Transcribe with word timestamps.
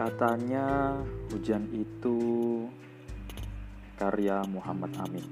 Katanya 0.00 0.96
hujan 1.28 1.68
itu 1.76 2.16
karya 4.00 4.40
Muhammad 4.48 4.96
Amin. 4.96 5.28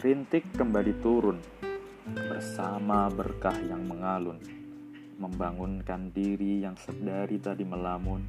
Rintik 0.00 0.48
kembali 0.56 0.96
turun 1.04 1.44
bersama 2.08 3.12
berkah 3.12 3.52
yang 3.68 3.84
mengalun, 3.84 4.40
membangunkan 5.20 6.08
diri 6.08 6.64
yang 6.64 6.72
sedari 6.80 7.36
tadi 7.36 7.68
melamun, 7.68 8.24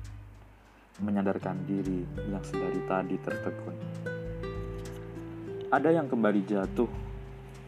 menyadarkan 1.00 1.64
diri 1.64 2.04
yang 2.28 2.44
sedari 2.44 2.84
tadi 2.92 3.16
tertegun. 3.16 3.76
Ada 5.72 5.96
yang 5.96 6.12
kembali 6.12 6.44
jatuh, 6.44 6.92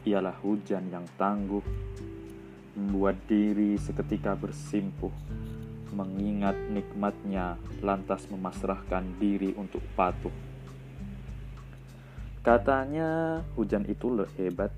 ialah 0.04 0.36
hujan 0.44 0.92
yang 0.92 1.08
tangguh, 1.16 1.64
membuat 2.76 3.24
diri 3.24 3.80
seketika 3.80 4.36
bersimpuh, 4.36 5.16
mengingat 5.94 6.56
nikmatnya 6.72 7.60
lantas 7.84 8.28
memasrahkan 8.32 9.18
diri 9.20 9.54
untuk 9.56 9.82
patuh. 9.96 10.34
Katanya 12.42 13.44
hujan 13.60 13.84
itu 13.92 14.08
hebat, 14.40 14.72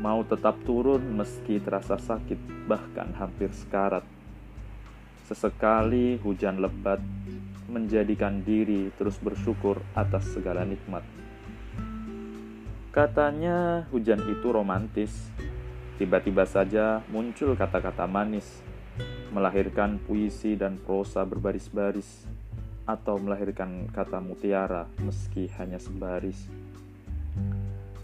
mau 0.00 0.24
tetap 0.24 0.56
turun 0.64 1.02
meski 1.12 1.60
terasa 1.60 2.00
sakit, 2.00 2.68
bahkan 2.68 3.12
hampir 3.16 3.52
sekarat. 3.52 4.04
Sesekali 5.28 6.16
hujan 6.22 6.62
lebat 6.62 7.02
menjadikan 7.66 8.40
diri 8.46 8.94
terus 8.94 9.18
bersyukur 9.18 9.82
atas 9.92 10.30
segala 10.32 10.62
nikmat. 10.62 11.02
Katanya 12.94 13.84
hujan 13.92 14.22
itu 14.24 14.48
romantis. 14.48 15.12
Tiba-tiba 16.00 16.48
saja 16.48 17.04
muncul 17.12 17.56
kata-kata 17.56 18.08
manis, 18.08 18.64
melahirkan 19.32 20.00
puisi 20.00 20.56
dan 20.56 20.80
prosa 20.80 21.26
berbaris-baris, 21.26 22.24
atau 22.86 23.18
melahirkan 23.18 23.90
kata 23.90 24.22
mutiara 24.22 24.86
meski 25.02 25.50
hanya 25.58 25.76
sebaris. 25.82 26.46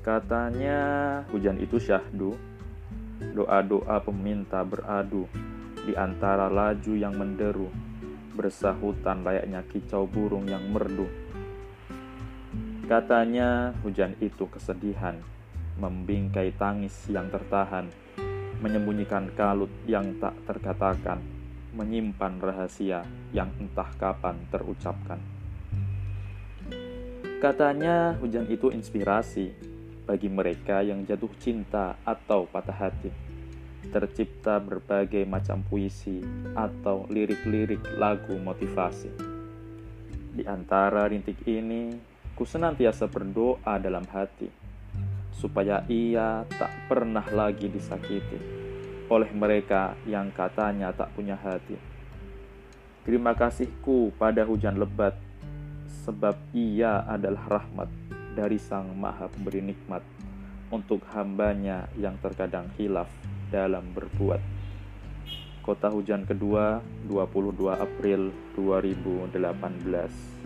Katanya 0.02 1.22
hujan 1.30 1.62
itu 1.62 1.78
syahdu, 1.78 2.34
doa-doa 3.32 4.02
peminta 4.02 4.66
beradu 4.66 5.30
di 5.86 5.94
antara 5.94 6.50
laju 6.50 6.92
yang 6.98 7.14
menderu, 7.14 7.70
bersahutan 8.34 9.22
layaknya 9.22 9.62
kicau 9.70 10.10
burung 10.10 10.50
yang 10.50 10.66
merdu. 10.74 11.06
Katanya 12.90 13.70
hujan 13.86 14.18
itu 14.18 14.50
kesedihan, 14.50 15.14
membingkai 15.78 16.50
tangis 16.58 17.06
yang 17.06 17.30
tertahan, 17.30 17.86
menyembunyikan 18.62 19.34
kalut 19.34 19.68
yang 19.90 20.16
tak 20.22 20.38
terkatakan, 20.46 21.18
menyimpan 21.74 22.38
rahasia 22.38 23.02
yang 23.34 23.50
entah 23.58 23.90
kapan 23.98 24.38
terucapkan. 24.48 25.18
Katanya 27.42 28.14
hujan 28.22 28.46
itu 28.46 28.70
inspirasi 28.70 29.50
bagi 30.06 30.30
mereka 30.30 30.78
yang 30.86 31.02
jatuh 31.02 31.34
cinta 31.42 31.98
atau 32.06 32.46
patah 32.46 32.86
hati. 32.86 33.10
Tercipta 33.82 34.62
berbagai 34.62 35.26
macam 35.26 35.66
puisi 35.66 36.22
atau 36.54 37.02
lirik-lirik 37.10 37.82
lagu 37.98 38.38
motivasi. 38.38 39.10
Di 40.32 40.46
antara 40.46 41.10
rintik 41.10 41.42
ini, 41.50 42.12
Ku 42.32 42.48
senantiasa 42.48 43.12
berdoa 43.12 43.76
dalam 43.76 44.08
hati 44.08 44.61
supaya 45.32 45.82
ia 45.88 46.44
tak 46.46 46.70
pernah 46.86 47.24
lagi 47.32 47.66
disakiti 47.66 48.62
oleh 49.12 49.28
mereka 49.36 49.92
yang 50.08 50.32
katanya 50.32 50.92
tak 50.94 51.12
punya 51.12 51.36
hati. 51.36 51.76
Terima 53.02 53.34
kasihku 53.34 54.14
pada 54.14 54.46
hujan 54.46 54.78
lebat, 54.78 55.18
sebab 56.06 56.38
ia 56.54 57.02
adalah 57.04 57.60
rahmat 57.60 57.90
dari 58.32 58.56
Sang 58.56 58.94
Maha 58.94 59.26
Pemberi 59.28 59.60
Nikmat 59.60 60.00
untuk 60.72 61.04
hambanya 61.12 61.90
yang 61.98 62.16
terkadang 62.22 62.70
hilaf 62.80 63.10
dalam 63.52 63.92
berbuat. 63.92 64.40
Kota 65.62 65.92
Hujan 65.92 66.26
Kedua, 66.26 66.80
22 67.06 67.70
April 67.70 68.34
2018 68.56 70.41